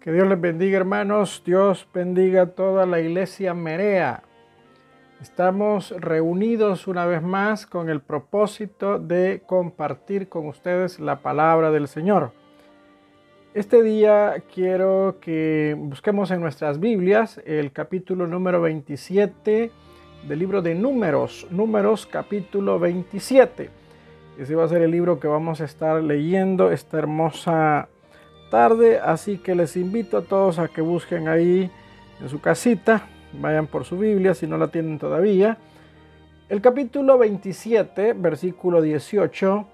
[0.00, 4.22] Que Dios les bendiga hermanos, Dios bendiga a toda la iglesia Merea.
[5.20, 11.86] Estamos reunidos una vez más con el propósito de compartir con ustedes la palabra del
[11.86, 12.32] Señor.
[13.52, 19.70] Este día quiero que busquemos en nuestras Biblias el capítulo número 27
[20.26, 23.68] del libro de Números, Números capítulo 27.
[24.38, 27.90] Ese va a ser el libro que vamos a estar leyendo esta hermosa
[28.50, 31.70] tarde, así que les invito a todos a que busquen ahí
[32.20, 35.56] en su casita, vayan por su Biblia si no la tienen todavía.
[36.48, 39.66] El capítulo 27, versículo 18,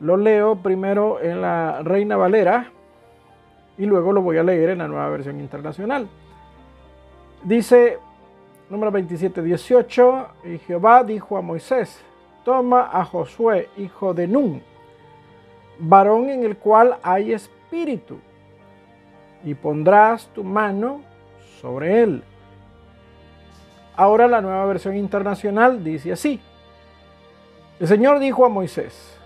[0.00, 2.70] lo leo primero en la Reina Valera
[3.78, 6.06] y luego lo voy a leer en la nueva versión internacional.
[7.42, 7.98] Dice,
[8.68, 12.02] número 27, 18, y Jehová dijo a Moisés,
[12.44, 14.62] toma a Josué, hijo de Nun,
[15.78, 18.18] varón en el cual hay espíritu espíritu
[19.44, 21.02] y pondrás tu mano
[21.60, 22.24] sobre él.
[23.96, 26.40] Ahora la nueva versión internacional dice así.
[27.78, 29.16] El Señor dijo a Moisés,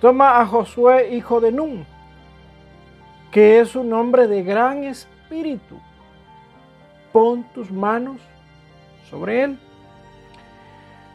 [0.00, 1.84] toma a Josué hijo de Nun,
[3.30, 5.78] que es un hombre de gran espíritu,
[7.12, 8.22] pon tus manos
[9.10, 9.58] sobre él.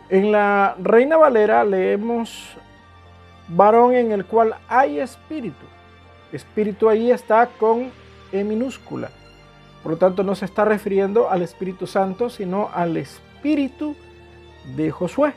[0.10, 2.56] En la Reina Valera leemos
[3.48, 5.66] varón en el cual hay espíritu.
[6.38, 7.92] Espíritu ahí está con
[8.32, 9.10] E minúscula.
[9.84, 13.96] Por lo tanto, no se está refiriendo al Espíritu Santo, sino al Espíritu
[14.76, 15.34] de Josué.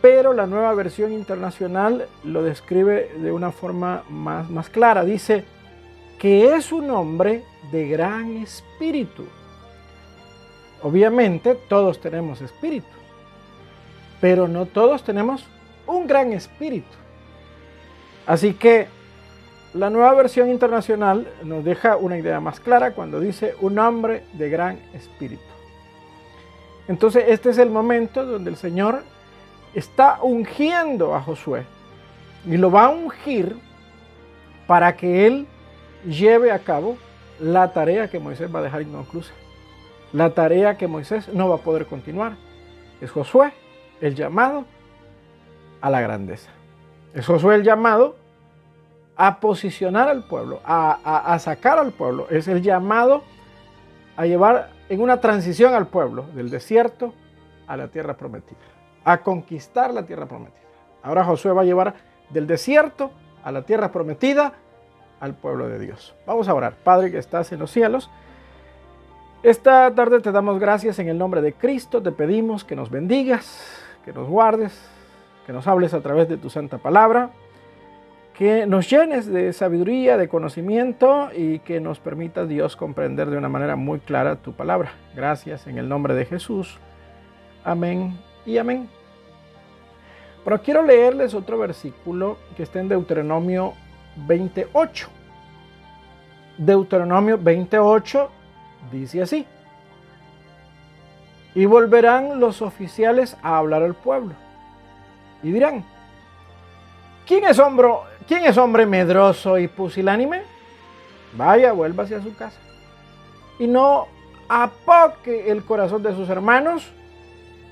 [0.00, 5.04] Pero la nueva versión internacional lo describe de una forma más, más clara.
[5.04, 5.44] Dice
[6.18, 9.24] que es un hombre de gran espíritu.
[10.82, 12.86] Obviamente todos tenemos espíritu,
[14.20, 15.44] pero no todos tenemos
[15.86, 16.94] un gran espíritu.
[18.26, 18.88] Así que
[19.78, 24.50] la nueva versión internacional nos deja una idea más clara cuando dice un hombre de
[24.50, 25.40] gran espíritu.
[26.88, 29.04] Entonces este es el momento donde el Señor
[29.74, 31.64] está ungiendo a Josué
[32.44, 33.56] y lo va a ungir
[34.66, 35.46] para que él
[36.04, 36.98] lleve a cabo
[37.38, 39.32] la tarea que Moisés va a dejar inconclusa.
[40.12, 42.32] La tarea que Moisés no va a poder continuar.
[43.00, 43.52] Es Josué
[44.00, 44.64] el llamado
[45.80, 46.50] a la grandeza.
[47.14, 48.16] Es Josué el llamado
[49.20, 52.28] a posicionar al pueblo, a, sacar al pueblo.
[52.30, 53.24] Es el llamado
[54.16, 57.12] a llevar en una transición al pueblo del desierto
[57.66, 58.56] a la tierra prometida,
[59.04, 60.56] a conquistar la tierra prometida.
[61.02, 61.94] Ahora Josué va a llevar
[62.30, 63.10] del desierto
[63.42, 64.52] a la tierra prometida
[65.18, 66.14] al pueblo de Dios.
[66.24, 66.74] Vamos a orar.
[66.84, 68.08] Padre que estás en los cielos,
[69.42, 73.82] esta tarde te damos gracias en el nombre de Cristo, te pedimos que nos bendigas,
[74.04, 74.80] que nos guardes,
[75.44, 77.30] que nos hables a través de tu santa palabra
[78.38, 83.48] que nos llenes de sabiduría, de conocimiento y que nos permita Dios comprender de una
[83.48, 84.92] manera muy clara tu palabra.
[85.16, 86.78] Gracias en el nombre de Jesús.
[87.64, 88.16] Amén
[88.46, 88.88] y amén.
[90.44, 93.74] Pero quiero leerles otro versículo que está en Deuteronomio
[94.28, 95.08] 28.
[96.58, 98.30] Deuteronomio 28
[98.92, 99.46] dice así.
[101.56, 104.34] Y volverán los oficiales a hablar al pueblo.
[105.42, 105.84] Y dirán,
[107.26, 107.88] ¿quién es hombre,
[108.28, 110.42] ¿Quién es hombre medroso y pusilánime?
[111.34, 112.60] Vaya, vuelva hacia su casa.
[113.58, 114.06] Y no
[114.48, 116.86] apoque el corazón de sus hermanos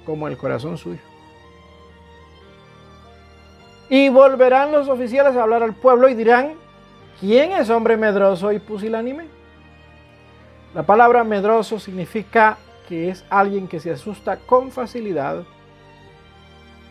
[0.07, 1.01] como el corazón suyo.
[3.91, 6.55] Y volverán los oficiales a hablar al pueblo y dirán,
[7.21, 9.27] ¿quién es hombre medroso y pusilánime?
[10.75, 12.57] La palabra medroso significa
[12.89, 15.45] que es alguien que se asusta con facilidad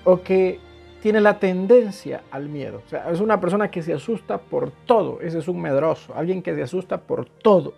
[0.03, 0.59] o que
[1.05, 2.81] tiene la tendencia al miedo.
[3.11, 5.21] Es una persona que se asusta por todo.
[5.21, 7.75] Ese es un medroso, alguien que se asusta por todo.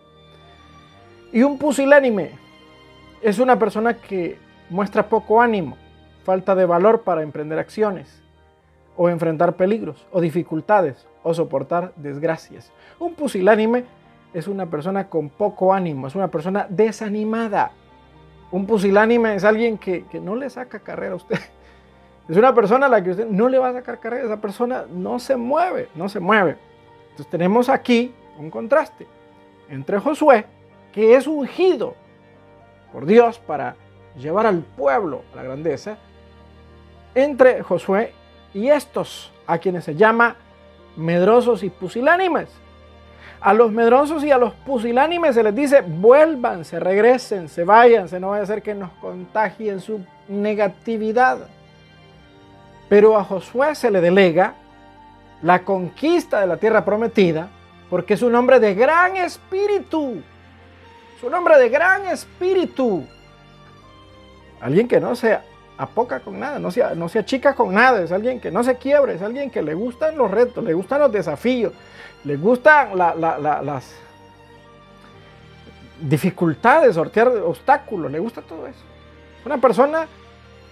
[1.33, 2.31] Y un pusilánime
[3.21, 4.37] es una persona que
[4.69, 5.75] muestra poco ánimo,
[6.23, 8.23] falta de valor para emprender acciones,
[8.95, 12.71] o enfrentar peligros, o dificultades, o soportar desgracias.
[12.97, 13.83] Un pusilánime
[14.33, 17.73] es una persona con poco ánimo, es una persona desanimada.
[18.51, 21.39] Un pusilánime es alguien que, que no le saca carrera a usted.
[22.29, 24.85] Es una persona a la que usted no le va a sacar carrera, esa persona
[24.89, 26.57] no se mueve, no se mueve.
[27.11, 29.07] Entonces tenemos aquí un contraste
[29.69, 30.45] entre Josué,
[30.91, 31.95] que es ungido
[32.91, 33.75] por Dios para
[34.17, 35.97] llevar al pueblo a la grandeza,
[37.15, 38.13] entre Josué
[38.53, 40.35] y estos, a quienes se llama
[40.97, 42.49] medrosos y pusilánimes.
[43.39, 48.19] A los medrosos y a los pusilánimes se les dice, vuélvanse, regresen, se vayan, se
[48.19, 51.47] no vaya a hacer que nos contagien su negatividad.
[52.89, 54.55] Pero a Josué se le delega
[55.41, 57.49] la conquista de la tierra prometida
[57.89, 60.21] porque es un hombre de gran espíritu.
[61.17, 63.05] Es un hombre de gran espíritu.
[64.61, 65.37] Alguien que no se
[65.77, 68.75] apoca con nada, no se, no se achica con nada, es alguien que no se
[68.77, 71.73] quiebra, es alguien que le gustan los retos, le gustan los desafíos,
[72.23, 73.93] le gustan las
[76.01, 78.79] dificultades, sortear obstáculos, le gusta todo eso.
[79.45, 80.07] Una persona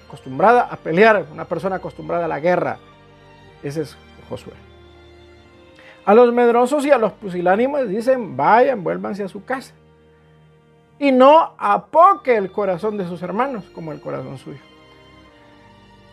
[0.07, 2.77] acostumbrada a pelear, una persona acostumbrada a la guerra.
[3.63, 3.97] Ese es
[4.29, 4.53] Josué.
[6.05, 9.73] A los medrosos y a los pusilánimes dicen, vayan, vuélvanse a su casa.
[10.99, 14.59] Y no apoque el corazón de sus hermanos como el corazón suyo.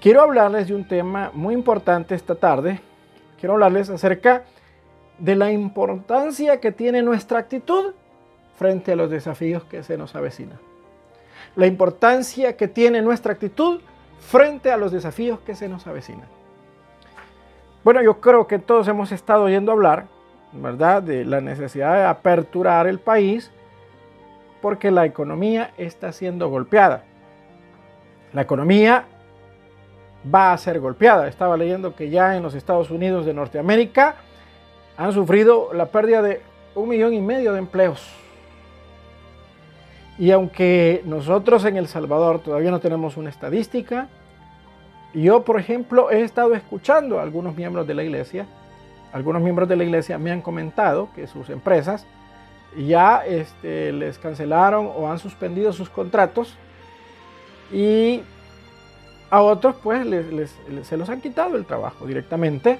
[0.00, 2.81] Quiero hablarles de un tema muy importante esta tarde.
[3.39, 4.44] Quiero hablarles acerca
[5.19, 7.93] de la importancia que tiene nuestra actitud
[8.56, 10.59] frente a los desafíos que se nos avecinan.
[11.56, 13.81] La importancia que tiene nuestra actitud
[14.21, 16.27] frente a los desafíos que se nos avecinan.
[17.85, 20.06] Bueno, yo creo que todos hemos estado oyendo hablar,
[20.53, 23.50] ¿verdad?, de la necesidad de aperturar el país
[24.61, 27.03] porque la economía está siendo golpeada.
[28.33, 29.05] La economía
[30.33, 31.27] va a ser golpeada.
[31.27, 34.15] Estaba leyendo que ya en los Estados Unidos de Norteamérica
[34.97, 36.41] han sufrido la pérdida de
[36.75, 38.21] un millón y medio de empleos.
[40.19, 44.09] Y aunque nosotros en El Salvador todavía no tenemos una estadística,
[45.14, 48.47] yo, por ejemplo, he estado escuchando a algunos miembros de la iglesia.
[49.12, 52.06] Algunos miembros de la iglesia me han comentado que sus empresas
[52.76, 56.56] ya este, les cancelaron o han suspendido sus contratos
[57.70, 58.23] y
[59.31, 60.06] a otros pues
[60.82, 62.79] se los han quitado el trabajo directamente.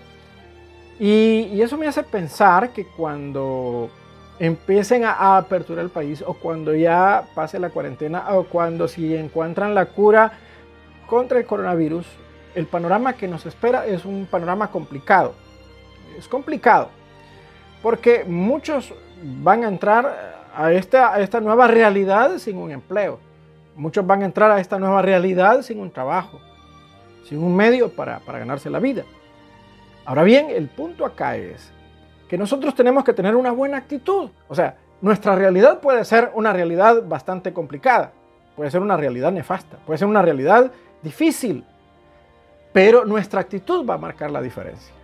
[1.00, 3.90] Y, eso me hace pensar que cuando
[4.38, 9.75] empiecen a, aperturar el país o cuando ya pase la cuarentena o cuando si encuentran
[9.75, 10.32] la cura
[11.06, 12.06] contra el coronavirus,
[12.55, 15.34] el panorama que nos espera es un panorama complicado.
[16.19, 16.88] Es complicado
[17.82, 23.19] porque muchos van a entrar a esta, nueva realidad sin un empleo.
[23.75, 26.40] Muchos van a entrar a esta nueva realidad sin un trabajo,
[27.28, 29.05] sin un medio para ganarse la vida.
[30.05, 31.73] Ahora bien, el punto acá es
[32.32, 34.31] que nosotros tenemos que tener una buena actitud.
[34.49, 38.12] O sea, nuestra realidad puede ser una realidad bastante complicada,
[38.56, 41.62] puede ser una realidad nefasta, puede ser una realidad difícil,
[42.73, 44.94] pero nuestra actitud va a marcar la diferencia.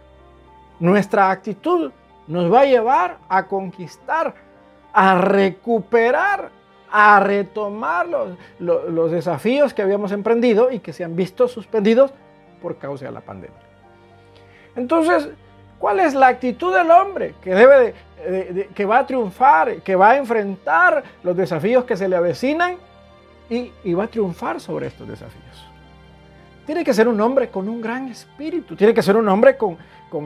[0.81, 1.93] Nuestra actitud
[2.29, 4.33] nos va a llevar a conquistar,
[4.95, 6.49] a recuperar,
[6.91, 8.07] a retomar
[8.59, 12.11] los, desafíos que habíamos emprendido y que se han visto suspendidos
[12.63, 13.61] por causa de la pandemia.
[14.77, 15.29] Entonces,
[15.79, 17.95] ¿cuál es la actitud del hombre que debe
[18.75, 22.77] que va a triunfar, que va a enfrentar los desafíos que se le avecinan
[23.49, 25.69] y, va a triunfar sobre estos desafíos?
[26.69, 29.79] Tiene que ser un hombre con un gran espíritu, tiene que ser un hombre con,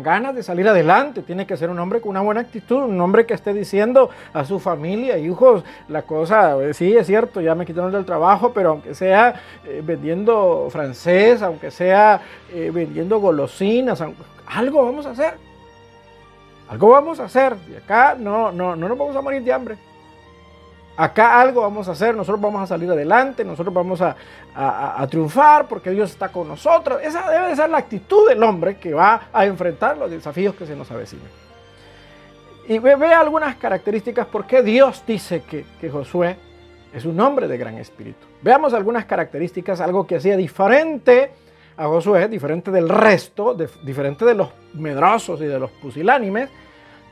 [0.03, 3.27] ganas de salir adelante, tiene que ser un hombre con una buena actitud, un hombre
[3.27, 7.65] que esté diciendo a su familia, hijos, la cosa, eh, sí es cierto, ya me
[7.65, 9.35] quitaron del trabajo, pero aunque sea
[9.65, 12.21] eh, vendiendo francés, aunque sea
[12.53, 14.03] eh, vendiendo golosinas,
[14.55, 15.35] algo vamos a hacer.
[16.69, 17.57] Algo vamos a hacer.
[17.71, 19.79] Y acá no, no, no nos vamos a morir de hambre
[20.97, 24.17] acá algo vamos a hacer, nosotros vamos a salir adelante, nosotros vamos a,
[25.09, 27.01] triunfar porque Dios está con nosotros.
[27.03, 30.77] Esa debe ser la actitud del hombre que va a enfrentar los desafíos que se
[30.77, 31.29] nos avecinan.
[32.69, 36.37] Y ve, algunas características por qué Dios dice que, Josué
[36.93, 38.27] es un hombre de gran espíritu.
[38.43, 41.31] Veamos algunas características, algo que hacía diferente
[41.77, 46.49] a Josué, diferente del resto, diferente de los medrosos y de los pusilánimes,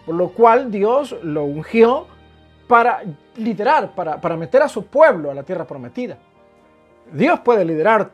[0.05, 2.07] por lo cual Dios lo ungió
[2.67, 3.02] para
[3.37, 6.19] liderar, para, para meter a su pueblo a la tierra prometida.
[7.12, 8.11] Dios puede liderar,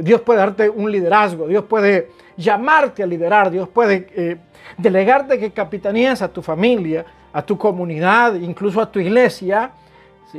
[0.00, 4.36] Dios puede darte un liderazgo, Dios puede llamarte a liderar, Dios puede eh,
[4.78, 9.72] delegarte que capitanías a tu familia, a tu comunidad, incluso a tu iglesia,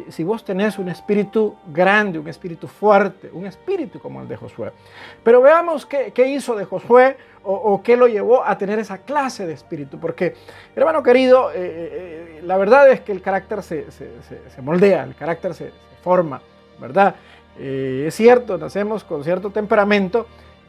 [0.10, 4.72] si, vos tenés un espíritu grande, un espíritu fuerte, un espíritu como el de Josué.
[5.24, 9.54] Pero veamos qué, hizo de Josué o, qué lo llevó a tener esa clase de
[9.54, 10.00] espíritu.
[10.00, 10.36] Porque,
[10.76, 13.86] hermano querido, eh, eh, la verdad es que el carácter se,
[14.62, 15.72] moldea, el carácter se,
[16.04, 16.42] forma,
[16.80, 17.16] ¿verdad?
[17.58, 20.28] Eh, es cierto, nacemos con cierto temperamento,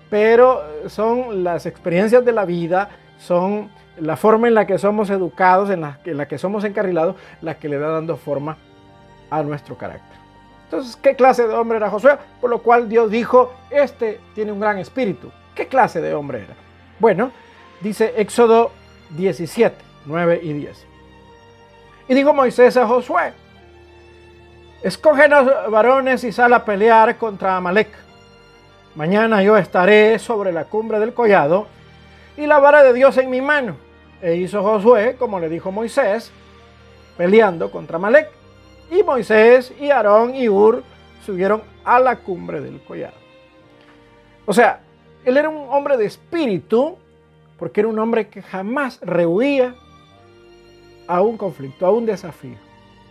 [0.08, 5.68] pero son las experiencias de la vida, son la forma en la que somos educados,
[5.70, 8.56] en la, en la que somos encarrilados, la que le da dando forma
[9.30, 10.16] a nuestro carácter.
[10.64, 12.18] Entonces, ¿qué clase de hombre era Josué?
[12.40, 15.30] Por lo cual Dios dijo, este tiene un gran espíritu.
[15.54, 16.54] ¿Qué clase de hombre era?
[16.98, 17.30] Bueno,
[17.80, 18.72] dice Éxodo
[19.10, 20.86] 17, 9 y 10.
[22.08, 23.32] Y dijo Moisés a Josué,
[24.82, 27.88] escógenos varones y sal a pelear contra Amalek.
[28.96, 31.66] Mañana yo estaré sobre la cumbre del collado
[32.36, 33.76] y la vara de Dios en mi mano.
[34.22, 36.32] E hizo Josué, como le dijo Moisés,
[37.16, 38.30] peleando contra Malek.
[38.90, 40.82] Y Moisés y Aarón y Ur
[41.24, 43.16] subieron a la cumbre del collado.
[44.44, 44.80] O sea,
[45.24, 46.96] él era un hombre de espíritu,
[47.58, 49.74] porque era un hombre que jamás rehuía
[51.08, 52.56] a un conflicto, a un desafío.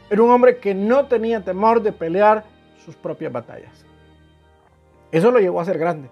[0.10, 2.46] Era un hombre que no tenía temor de pelear
[2.86, 3.86] sus propias batallas.
[5.12, 6.10] Eso lo llevó a ser grande,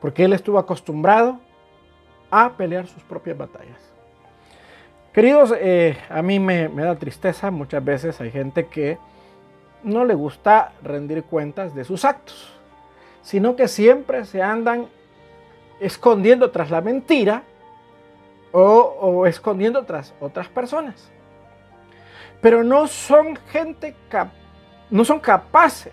[0.00, 1.38] porque él estuvo acostumbrado
[2.30, 3.91] a pelear sus propias batallas.
[5.12, 8.96] Queridos, eh, a mí me, da tristeza, muchas veces hay gente que
[9.82, 12.50] no le gusta rendir cuentas de sus actos,
[13.20, 14.86] sino que siempre se andan
[15.80, 17.42] escondiendo tras la mentira
[18.52, 21.10] o, escondiendo tras otras personas.
[22.40, 23.94] Pero no son gente
[24.88, 25.92] no son capaces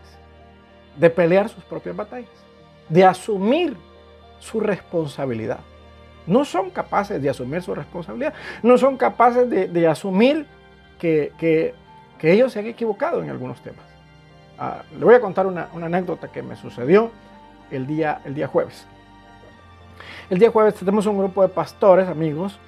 [0.95, 2.29] de pelear sus propias batallas,
[2.88, 3.75] de asumir
[4.39, 5.59] su responsabilidad.
[6.29, 10.45] No son capaces de asumir su responsabilidad, no son capaces de, asumir
[11.00, 11.74] que,
[12.21, 13.83] ellos se han equivocado en algunos temas.
[14.59, 17.09] Ah, le voy a contar una, anécdota que me sucedió
[17.71, 18.86] el día, el día jueves.
[20.29, 22.59] El día jueves tenemos un grupo de pastores, amigos,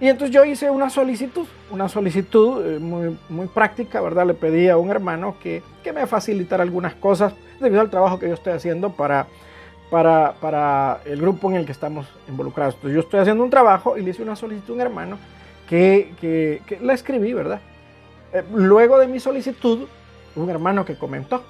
[0.00, 4.26] y entonces yo hice una solicitud, una solicitud eh, muy, muy práctica, ¿verdad?
[4.26, 8.28] Le pedí a un hermano que, que, me facilitara algunas cosas debido al trabajo que
[8.28, 9.26] yo estoy haciendo para,
[9.92, 12.76] para, para, el grupo en el que estamos involucrados.
[12.76, 15.18] Entonces yo estoy haciendo un trabajo y le hice una solicitud a un hermano
[15.68, 17.60] que, que, la escribí, ¿verdad?
[18.32, 19.86] Eh, luego de mi solicitud,
[20.34, 21.42] un hermano que comentó.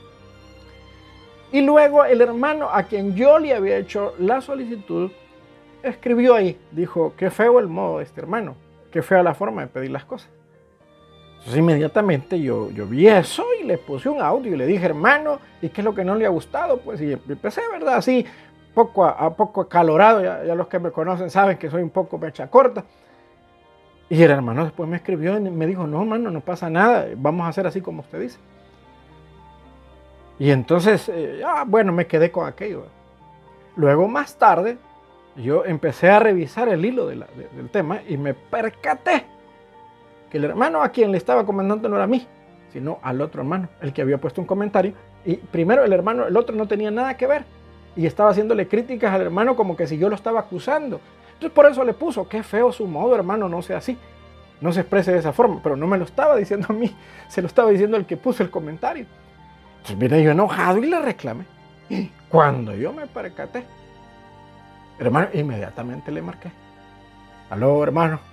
[1.52, 5.12] Y luego el hermano a quien yo le había hecho la solicitud
[5.84, 8.56] escribió ahí, dijo, qué feo el modo de este hermano,
[8.90, 10.28] qué fea la forma de pedir las cosas.
[11.42, 15.40] Entonces inmediatamente yo, yo vi eso y le puse un audio y le dije, hermano,
[15.60, 16.78] ¿y qué es lo que no le ha gustado?
[16.78, 17.96] Pues y empecé, ¿verdad?
[17.96, 18.24] Así,
[18.72, 22.16] poco a, poco acalorado, ya, ya, los que me conocen saben que soy un poco
[22.16, 22.84] mecha corta.
[24.08, 27.44] Y el hermano después me escribió y me dijo, no, hermano, no pasa nada, vamos
[27.44, 28.38] a hacer así como usted dice.
[30.38, 32.86] Y entonces, eh, ah, bueno, me quedé con aquello.
[33.74, 34.78] Luego más tarde,
[35.34, 37.24] yo empecé a revisar el hilo del
[37.72, 39.24] tema y me percaté
[40.32, 42.26] que el hermano a quien le estaba comentando no era a mí,
[42.72, 44.94] sino al otro hermano, el que había puesto un comentario.
[45.26, 47.44] Y primero el hermano, el otro no tenía nada que ver.
[47.96, 51.02] Y estaba haciéndole críticas al hermano como que si yo lo estaba acusando.
[51.34, 53.98] Entonces por eso le puso, qué feo su modo, hermano, no sea así.
[54.62, 56.96] No se exprese de esa forma, pero no me lo estaba diciendo a mí,
[57.28, 59.04] se lo estaba diciendo el que puso el comentario.
[59.72, 61.44] Entonces mira, yo enojado y le reclamé.
[61.90, 63.64] Y cuando yo me percaté,
[64.98, 66.50] hermano, inmediatamente le marqué.
[67.50, 68.31] Aló, hermano.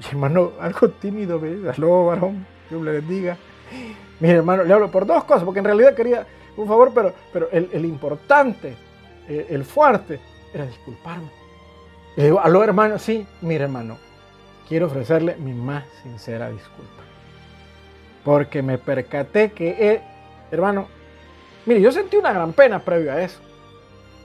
[0.10, 1.76] Hermano, algo tímido, ¿ves?
[1.76, 3.36] Aló, varón, Dios le bendiga.
[4.20, 6.26] Mire, hermano, le hablo por dos cosas, porque en realidad quería
[6.56, 8.76] un favor, pero, pero el, importante,
[9.28, 10.20] el, fuerte,
[10.52, 11.30] era disculparme.
[12.16, 13.98] Le digo, aló, hermano, sí, mire, hermano,
[14.68, 17.02] quiero ofrecerle mi más sincera disculpa.
[18.24, 20.02] Porque me percaté que
[20.50, 20.88] hermano,
[21.64, 23.40] mire, yo sentí una gran pena previo a eso,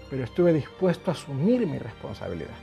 [0.10, 2.55] pero estuve dispuesto a asumir mi responsabilidad.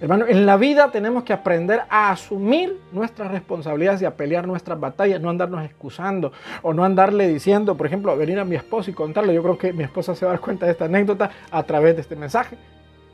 [0.00, 4.78] Hermano, en la vida tenemos que aprender a asumir nuestras responsabilidades y a pelear nuestras
[4.78, 6.30] batallas, no andarnos excusando
[6.62, 9.34] o no andarle diciendo, por ejemplo, venir a mi esposo y contarle.
[9.34, 11.96] Yo creo que mi esposa se va a dar cuenta de esta anécdota a través
[11.96, 12.56] de este mensaje.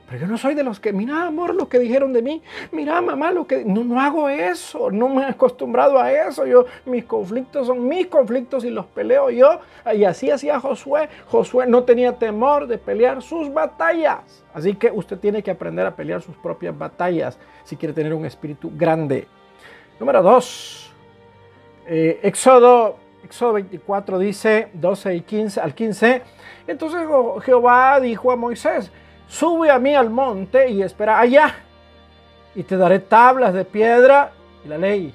[0.07, 2.43] Pero yo no soy de los que, mira amor, lo que dijeron de mí,
[2.73, 3.65] mira mamá, lo que...
[3.65, 6.45] No, no hago eso, no me he acostumbrado a eso.
[6.45, 9.61] Yo, mis conflictos son mis conflictos y los peleo yo.
[9.95, 11.09] Y así hacía Josué.
[11.27, 14.45] Josué no tenía temor de pelear sus batallas.
[14.53, 18.27] Así que usted tiene que aprender a pelear sus propias batallas si quiere tener un
[18.27, 19.27] espíritu grande.
[19.99, 20.93] Número 2.
[21.87, 26.23] Eh, Éxodo, Éxodo 24 dice 12 y 15 al 15.
[26.67, 27.01] Entonces
[27.45, 28.91] Jehová dijo a Moisés,
[29.35, 31.57] sube a mí al monte y espera allá,
[32.55, 34.31] y te daré tablas de piedra
[34.64, 35.12] y la ley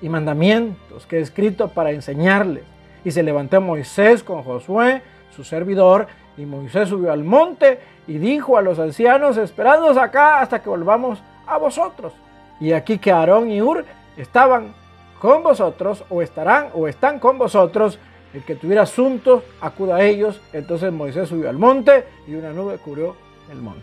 [0.00, 2.64] y mandamientos que he escrito para enseñarles.
[3.04, 5.02] Y se levantó Moisés con Josué,
[5.36, 6.06] su servidor,
[6.38, 11.22] y Moisés subió al monte y dijo a los ancianos, esperadnos acá hasta que volvamos
[11.46, 12.14] a vosotros.
[12.60, 13.84] Y aquí que Aarón y Ur
[14.16, 14.72] estaban
[15.20, 17.98] con vosotros, o estarán, o están con vosotros,
[18.34, 20.40] el que tuviera asuntos, acuda a ellos.
[20.52, 23.16] Entonces Moisés subió al monte y una nube cubrió
[23.50, 23.82] el monte.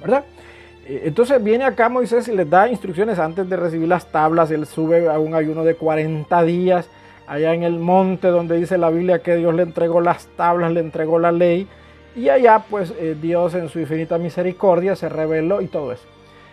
[0.00, 0.24] ¿Verdad?
[0.86, 4.50] Eh, entonces viene acá Moisés y les da instrucciones antes de recibir las tablas.
[4.50, 6.88] Él sube a un ayuno de 40 días
[7.26, 10.80] allá en el monte donde dice la Biblia que Dios le entregó las tablas, le
[10.80, 11.66] entregó la ley.
[12.14, 16.04] Y allá pues eh, Dios en su infinita misericordia se reveló y todo eso.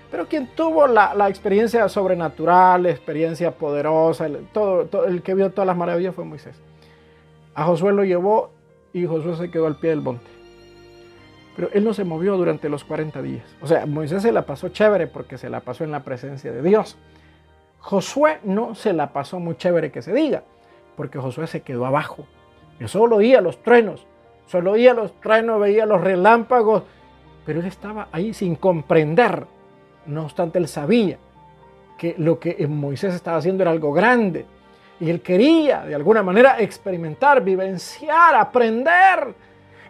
[0.10, 6.13] Pero quien tuvo la, experiencia sobrenatural, la experiencia poderosa, el que vio todas las maravillas
[6.13, 6.55] fue Moisés.
[7.55, 8.51] A Josué lo llevó
[8.93, 10.25] y Josué se quedó al pie del monte.
[11.55, 13.55] Pero él no se movió durante los 40 días.
[13.62, 16.63] O sea, Moisés se la pasó chévere porque se la pasó en la presencia de
[16.63, 16.98] Dios.
[17.79, 20.43] Josué no se la pasó muy chévere que se diga,
[20.95, 22.25] porque Josué se quedó abajo.
[22.79, 24.07] Él solo oía los truenos,
[24.48, 26.83] solo oía los truenos, veía los relámpagos,
[27.45, 29.45] pero él estaba ahí sin comprender.
[30.05, 31.17] No obstante, él sabía
[31.98, 34.45] que lo que Moisés estaba haciendo era algo grande.
[35.03, 39.33] Y él quería, de alguna manera, experimentar, vivenciar, aprender.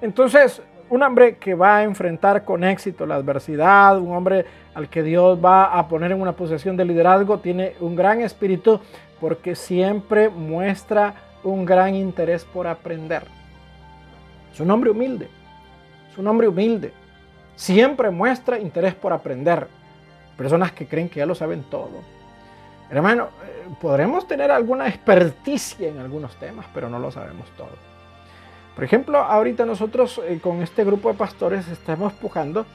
[0.02, 4.44] Entonces, un hombre que va a enfrentar con éxito la adversidad, un hombre
[4.74, 8.80] al que Dios va a poner en una posición de liderazgo, tiene un gran espíritu
[9.22, 13.22] porque siempre muestra un gran interés por aprender.
[14.52, 15.28] Es un hombre humilde,
[16.12, 16.92] es un hombre humilde.
[17.56, 19.68] Siempre muestra interés por aprender.
[20.36, 22.02] Personas que creen que ya lo saben todo.
[22.90, 27.72] Hermano, eh, podremos tener alguna experticia en algunos temas, pero no lo sabemos todo.
[28.76, 32.66] Por ejemplo, ahorita nosotros eh, con este grupo de pastores estamos pujando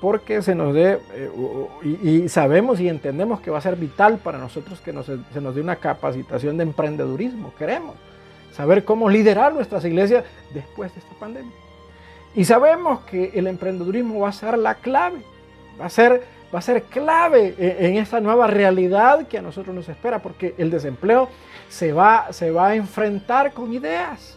[0.00, 1.30] porque se nos dé, eh,
[2.02, 4.92] y, sabemos y entendemos que va a ser vital para nosotros que
[5.32, 7.54] se nos dé una capacitación de emprendedurismo.
[7.56, 7.94] Queremos
[8.52, 11.52] saber cómo liderar nuestras iglesias después de esta pandemia.
[12.34, 15.22] Y sabemos que el emprendedurismo va a ser la clave,
[15.80, 16.22] va a ser,
[16.54, 20.70] va a ser clave en, esta nueva realidad que a nosotros nos espera, porque el
[20.70, 21.28] desempleo
[21.68, 24.36] se va, se va a enfrentar con ideas,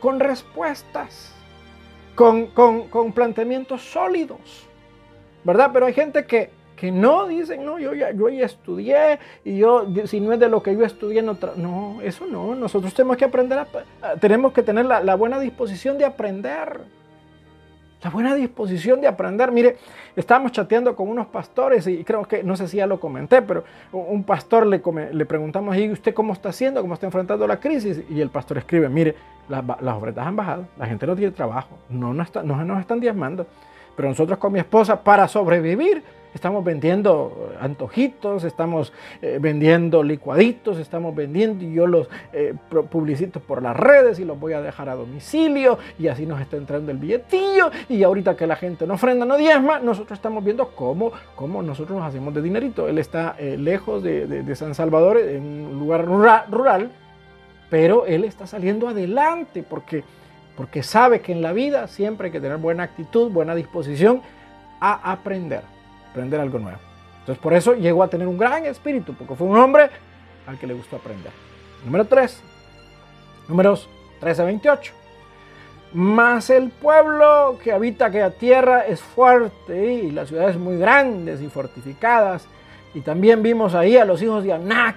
[0.00, 1.34] con respuestas,
[2.14, 4.66] con, con, planteamientos sólidos,
[5.44, 5.70] ¿verdad?
[5.72, 9.86] Pero hay gente que, que no dicen, no, yo ya, yo ya estudié y yo,
[10.06, 13.26] si no es de lo que yo estudié, no, no eso no, nosotros tenemos que
[13.26, 13.66] aprender,
[14.20, 17.01] tenemos que tener la, la buena disposición de aprender
[18.02, 19.52] la buena disposición de aprender.
[19.52, 19.76] Mire,
[20.16, 23.64] estábamos chateando con unos pastores y creo que, no sé si ya lo comenté, pero
[23.92, 24.82] un pastor le,
[25.12, 26.80] le preguntamos, ¿y usted cómo está haciendo?
[26.80, 28.02] ¿Cómo está enfrentando la crisis?
[28.10, 29.14] Y el pastor escribe, mire,
[29.48, 32.80] las, las ofertas han bajado, la gente no tiene trabajo, no nos, está, no nos
[32.80, 33.46] están diezmando,
[33.96, 36.02] pero nosotros con mi esposa, para sobrevivir,
[36.34, 42.54] Estamos vendiendo eh, antojitos, estamos eh, vendiendo licuaditos, estamos vendiendo y yo los eh,
[42.90, 46.56] publicito por las redes y los voy a dejar a domicilio y así nos está
[46.56, 50.70] entrando el billetillo y ahorita que la gente no ofrenda, no diezma, nosotros estamos viendo
[50.70, 52.88] cómo, cómo nosotros nos hacemos de dinerito.
[52.88, 56.90] Él está lejos de, San Salvador, en un lugar rural,
[57.68, 60.04] pero él está saliendo adelante porque,
[60.56, 64.22] porque sabe que en la vida siempre hay que tener buena actitud, buena disposición
[64.80, 65.62] a aprender
[66.12, 66.78] aprender algo nuevo.
[67.20, 69.90] Entonces por eso llegó a tener un gran espíritu, porque fue un hombre
[70.46, 71.32] al que le gustó aprender.
[71.84, 72.42] Número 3.
[73.48, 73.88] Números
[74.20, 74.92] 13 a 28.
[75.94, 81.48] Mas el pueblo que habita aquella tierra es fuerte y las ciudades muy grandes y
[81.48, 82.46] fortificadas.
[82.94, 84.96] Y también vimos ahí a los hijos de Anac.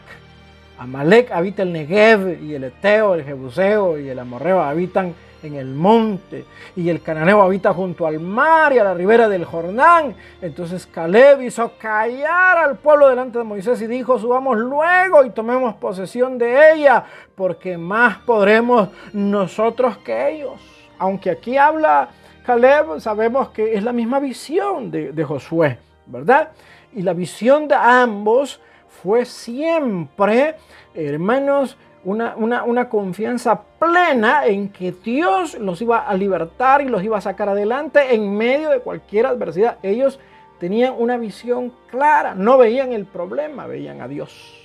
[0.77, 5.73] Amalek habita el Negev y el Eteo, el Jebuseo y el Amorreo habitan en el
[5.73, 10.15] monte, y el cananeo habita junto al mar y a la ribera del Jordán.
[10.41, 15.75] Entonces Caleb hizo callar al pueblo delante de Moisés y dijo, subamos luego y tomemos
[15.75, 17.03] posesión de ella,
[17.35, 20.53] porque más podremos nosotros que ellos.
[20.97, 22.09] Aunque aquí habla
[22.45, 26.51] Caleb, sabemos que es la misma visión de, de Josué, ¿verdad?
[26.93, 28.61] Y la visión de ambos
[29.01, 30.55] fue siempre,
[30.93, 37.21] hermanos, una, confianza plena en que Dios los iba a libertar y los iba a
[37.21, 39.77] sacar adelante en medio de cualquier adversidad.
[39.81, 40.19] Ellos
[40.59, 44.61] tenían una visión clara, no veían el problema, veían a Dios.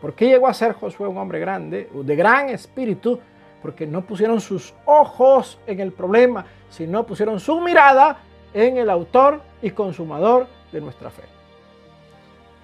[0.00, 3.18] ¿Por qué llegó a ser Josué un hombre grande, de gran espíritu?
[3.62, 8.18] Porque no pusieron sus ojos en el problema, sino pusieron su mirada
[8.52, 11.22] en el autor y consumador de nuestra fe.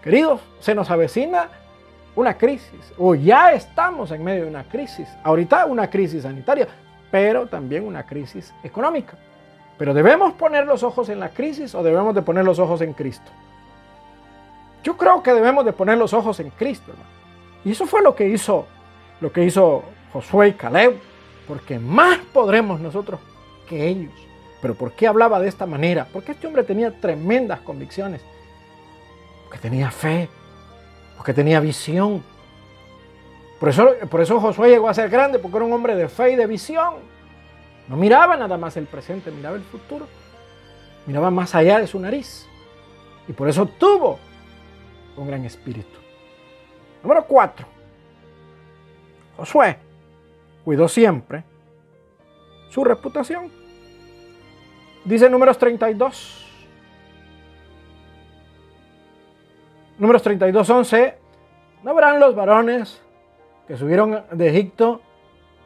[0.02, 1.48] Queridos, se nos avecina
[2.16, 5.08] una crisis, o ya estamos en medio de una crisis.
[5.22, 6.68] Ahorita una crisis sanitaria,
[7.10, 9.16] pero también una crisis económica.
[9.76, 12.92] Pero debemos poner los ojos en la crisis o debemos de poner los ojos en
[12.92, 13.30] Cristo.
[14.84, 16.92] Yo creo que debemos de poner los ojos en Cristo,
[17.64, 18.66] Y eso fue lo que hizo,
[19.20, 20.96] lo que hizo Josué y Caleb,
[21.48, 23.18] porque más podremos nosotros
[23.68, 24.12] que ellos.
[24.60, 26.06] Pero ¿por qué hablaba de esta manera?
[26.12, 28.20] Porque este hombre tenía tremendas convicciones,
[29.44, 30.28] porque tenía fe,
[31.16, 32.22] porque tenía visión.
[33.60, 36.32] Por eso, por eso Josué llegó a ser grande, porque era un hombre de fe
[36.32, 36.94] y de visión.
[37.88, 40.06] No miraba nada más el presente, miraba el futuro.
[41.06, 42.46] Miraba más allá de su nariz.
[43.28, 44.18] Y por eso tuvo
[45.16, 45.98] un gran espíritu.
[47.02, 47.66] Número cuatro.
[49.36, 49.76] Josué
[50.64, 51.44] cuidó siempre
[52.70, 53.50] su reputación.
[55.04, 56.43] Dice números 32.
[60.04, 61.14] Números 32, 11.
[61.82, 63.00] No verán los varones
[63.66, 65.00] que subieron de Egipto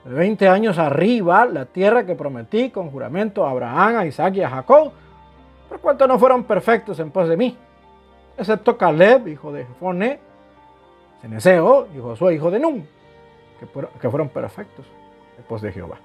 [0.04, 4.42] de 20 años arriba la tierra que prometí con juramento a Abraham, a Isaac y
[4.42, 4.92] a Jacob,
[5.68, 7.58] por cuanto no fueron perfectos en pos de mí,
[8.36, 10.20] excepto Caleb, hijo de Jefone,
[11.20, 12.86] Ceneseo y Josué, hijo de Nun,
[14.00, 14.86] que fueron perfectos
[15.36, 15.98] en pos de Jehová.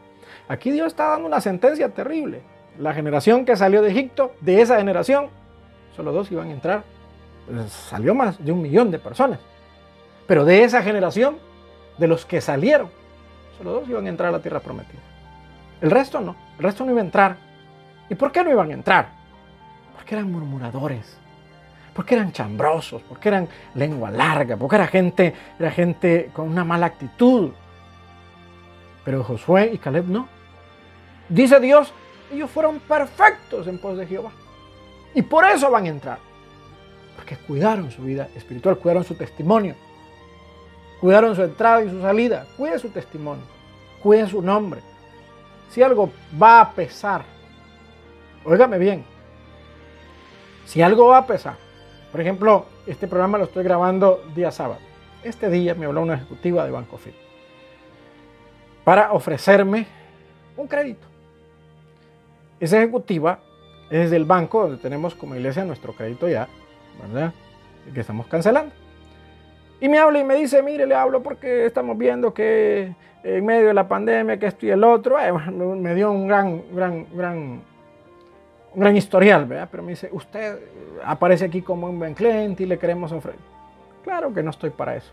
[0.48, 2.42] Aquí Dios está dando una sentencia terrible.
[2.80, 5.28] La generación que salió de Egipto, de esa generación,
[5.96, 6.93] solo dos iban a entrar.
[7.68, 9.40] Salió más de un millón de personas.
[10.28, 11.38] Pero de esa generación,
[11.98, 12.90] de los que salieron,
[13.58, 15.02] solo dos iban a entrar a la tierra prometida.
[15.82, 17.38] El resto no, el resto no iba a entrar.
[18.10, 19.10] ¿Y por qué no iban a entrar?
[19.94, 21.18] Porque eran murmuradores,
[21.94, 26.86] porque eran chambrosos, porque eran lengua larga, porque era gente, era gente con una mala
[26.86, 27.52] actitud.
[29.04, 30.28] Pero Josué y Caleb no.
[31.28, 31.94] Dice Dios,
[32.32, 34.32] ellos fueron perfectos en pos de Jehová.
[35.14, 36.33] Y por eso van a entrar.
[37.24, 39.76] Porque cuidaron su vida espiritual, cuidaron su testimonio.
[41.00, 42.46] Cuidaron su entrada y su salida.
[42.58, 43.46] Cuide su testimonio.
[44.02, 44.82] Cuide su nombre.
[45.70, 47.24] Si algo va a pesar,
[48.44, 49.06] óigame bien,
[50.66, 51.56] si algo va a pesar,
[52.12, 54.82] por ejemplo, este programa lo estoy grabando día sábado.
[55.24, 57.16] Este día me habló una ejecutiva de Banco Fit
[58.84, 59.88] para ofrecerme
[60.58, 61.08] un crédito.
[62.60, 63.40] Esa ejecutiva
[63.90, 66.50] es del banco donde tenemos como iglesia nuestro crédito ya,
[67.02, 67.34] ¿verdad?
[67.94, 68.74] Que estamos cancelando.
[69.80, 73.68] Y me habla y me dice, mire, le hablo porque estamos viendo que en medio
[73.68, 77.62] de la pandemia, que esto y el otro, eh, me dio un gran, gran, gran,
[78.74, 79.68] un gran historial, ¿verdad?
[79.70, 80.60] Pero me dice, usted
[81.04, 83.40] aparece aquí como un buen cliente y le queremos ofrecer.
[84.04, 85.12] Claro que no estoy para eso.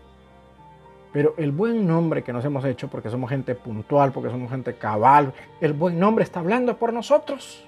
[1.13, 4.75] Pero el buen nombre que nos hemos hecho, porque somos gente puntual, porque somos gente
[4.75, 7.65] cabal, el buen nombre está hablando por nosotros.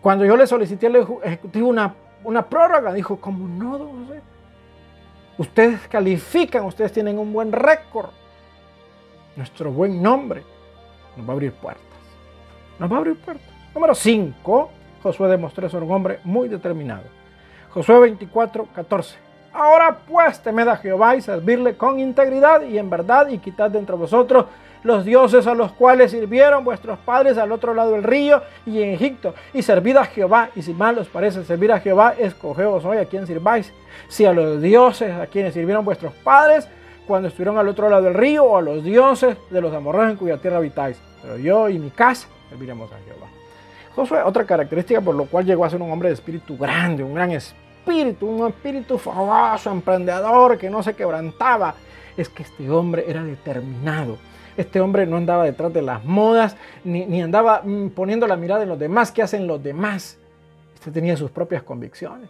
[0.00, 4.20] Cuando yo le solicité al ejecutivo una, una prórroga, dijo, ¿cómo no, don José?
[5.38, 8.10] Ustedes califican, ustedes tienen un buen récord.
[9.36, 10.42] Nuestro buen nombre
[11.16, 11.82] nos va a abrir puertas.
[12.78, 13.46] Nos va a abrir puertas.
[13.74, 14.70] Número 5,
[15.02, 17.04] Josué demostró ser un hombre muy determinado.
[17.70, 19.16] Josué 24, 14.
[19.54, 23.78] Ahora pues temed a Jehová y servirle con integridad y en verdad y quitad de
[23.78, 24.46] entre vosotros
[24.82, 28.90] los dioses a los cuales sirvieron vuestros padres al otro lado del río y en
[28.90, 32.98] Egipto, y servid a Jehová, y si mal os parece servir a Jehová, escogeos hoy
[32.98, 33.72] a quien sirváis,
[34.08, 36.68] si a los dioses a quienes sirvieron vuestros padres
[37.06, 40.16] cuando estuvieron al otro lado del río, o a los dioses de los amorreos en
[40.16, 43.26] cuya tierra habitáis, pero yo y mi casa serviremos a Jehová.
[43.94, 47.14] Josué, otra característica por lo cual llegó a ser un hombre de espíritu grande, un
[47.14, 51.74] gran espíritu, un espíritu famoso, emprendedor que no se quebrantaba,
[52.16, 54.16] es que este hombre era determinado.
[54.56, 58.62] Este hombre no andaba detrás de las modas, ni, ni andaba mm, poniendo la mirada
[58.62, 60.18] en los demás, ¿qué hacen los demás?
[60.74, 62.28] Este tenía sus propias convicciones.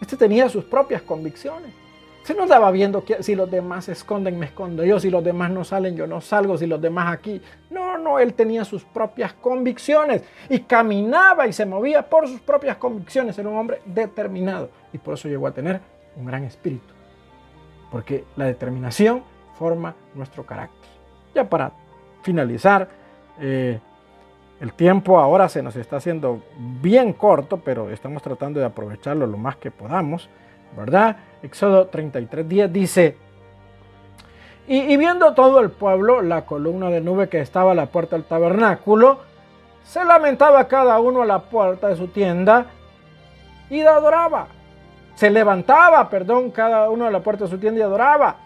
[0.00, 1.72] Este tenía sus propias convicciones.
[2.26, 5.22] Se no andaba viendo que si los demás se esconden, me escondo yo, si los
[5.22, 7.40] demás no salen, yo no salgo, si los demás aquí.
[7.70, 12.78] No, no, él tenía sus propias convicciones y caminaba y se movía por sus propias
[12.78, 13.38] convicciones.
[13.38, 15.80] Era un hombre determinado y por eso llegó a tener
[16.16, 16.92] un gran espíritu.
[17.92, 19.22] Porque la determinación
[19.56, 20.95] forma nuestro carácter.
[21.36, 21.70] Ya para
[22.22, 22.88] finalizar,
[23.38, 23.78] eh,
[24.60, 29.36] el tiempo ahora se nos está haciendo bien corto, pero estamos tratando de aprovecharlo lo
[29.36, 30.28] más que podamos.
[30.76, 31.16] ¿verdad?
[31.42, 33.16] Éxodo 33, 10 dice,
[34.68, 38.24] y, viendo todo el pueblo, la columna de nube que estaba a la puerta del
[38.24, 39.20] tabernáculo,
[39.84, 42.66] se lamentaba cada uno a la puerta de su tienda
[43.70, 44.48] y adoraba.
[45.14, 48.36] Se levantaba, perdón, cada uno a la puerta de su tienda y adoraba.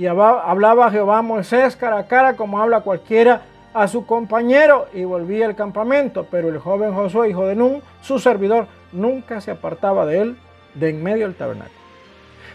[0.00, 3.42] Y hablaba Jehová a Moisés cara a cara como habla cualquiera
[3.74, 6.26] a su compañero y volvía al campamento.
[6.30, 10.38] Pero el joven Josué, hijo de Nun, su servidor, nunca se apartaba de él
[10.72, 11.78] de en medio del tabernáculo.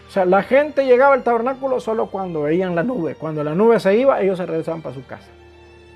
[0.08, 3.14] O sea, la gente llegaba al tabernáculo solo cuando veían la nube.
[3.14, 5.28] Cuando la nube se iba, ellos se regresaban para su casa.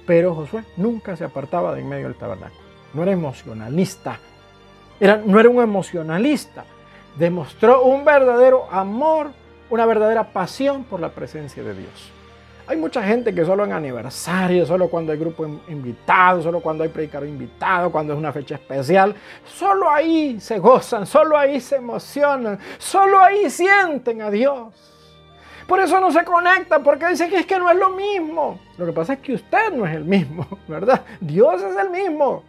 [0.06, 2.60] Pero Josué nunca se apartaba de en medio del tabernáculo.
[2.94, 4.20] No era emocionalista.
[5.26, 6.62] No era un emocionalista.
[7.18, 9.32] Demostró un verdadero amor,
[9.70, 12.12] una verdadera pasión por la presencia de Dios.
[12.66, 16.90] Hay mucha gente que solo en aniversario, solo cuando hay grupo invitado, solo cuando hay
[16.90, 22.60] predicador invitado, cuando es una fecha especial, solo ahí se gozan, solo ahí se emocionan,
[22.78, 24.72] solo ahí sienten a Dios.
[25.66, 28.60] Por eso no se conectan, porque dicen que es que no es lo mismo.
[28.76, 31.02] Lo que pasa es que usted no es el mismo, ¿verdad?
[31.20, 32.44] Dios es el mismo.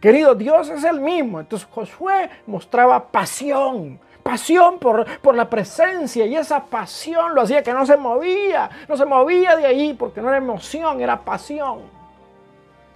[0.00, 1.40] Querido, Dios es el mismo.
[1.40, 7.72] Entonces Josué mostraba pasión, pasión por, por la presencia y esa pasión lo hacía que
[7.72, 11.80] no se movía, no se movía de ahí porque no era emoción, era pasión.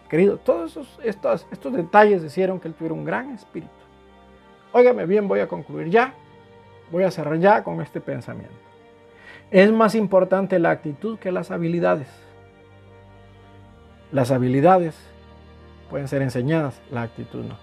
[0.09, 3.73] Querido, todos estos, estos detalles hicieron que él tuviera un gran espíritu.
[4.73, 6.15] Óigame bien, voy a concluir ya,
[6.91, 8.55] voy a cerrar ya con este pensamiento.
[9.51, 12.09] Es más importante la actitud que las habilidades.
[14.11, 14.95] Las habilidades
[15.91, 17.57] pueden ser enseñadas, la actitud no.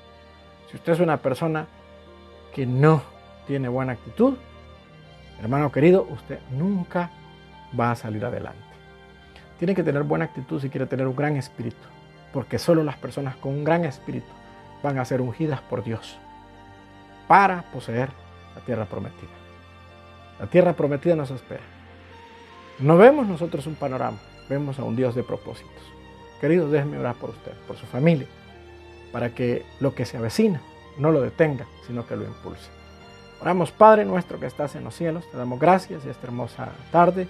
[0.69, 1.67] Si usted es una persona
[2.53, 3.01] que no
[3.47, 4.35] tiene buena actitud,
[5.39, 7.09] hermano querido, usted nunca
[7.79, 8.59] va a salir adelante.
[9.59, 11.77] Tiene que tener buena actitud si quiere tener un gran espíritu,
[12.33, 14.27] porque solo las personas con un gran espíritu
[14.83, 16.17] van a ser ungidas por Dios
[17.27, 18.09] para poseer
[18.55, 19.29] la tierra prometida.
[20.39, 21.61] La tierra prometida nos espera.
[22.79, 24.17] No vemos nosotros un panorama,
[24.49, 25.83] vemos a un Dios de propósitos.
[26.39, 28.27] Queridos, déjenme orar por usted, por su familia,
[29.11, 30.61] para que lo que se avecina
[30.97, 32.80] no lo detenga, sino que lo impulse.
[33.41, 37.27] Oramos, Padre nuestro que estás en los cielos, te damos gracias esta hermosa tarde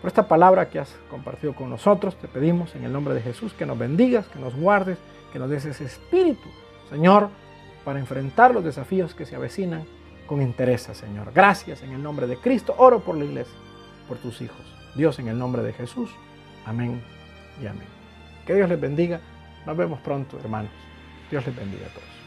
[0.00, 2.16] por esta palabra que has compartido con nosotros.
[2.16, 4.98] Te pedimos en el nombre de Jesús que nos bendigas, que nos guardes,
[5.32, 6.48] que nos des ese espíritu,
[6.90, 7.28] Señor,
[7.84, 9.84] para enfrentar los desafíos que se avecinan
[10.26, 11.30] con interés, Señor.
[11.32, 12.74] Gracias en el nombre de Cristo.
[12.78, 13.54] Oro por la iglesia,
[14.08, 14.66] por tus hijos.
[14.96, 16.10] Dios en el nombre de Jesús.
[16.66, 17.00] Amén
[17.62, 17.86] y amén.
[18.46, 19.20] Que Dios les bendiga.
[19.64, 20.72] Nos vemos pronto, hermanos.
[21.30, 22.21] Dios les bendiga a todos.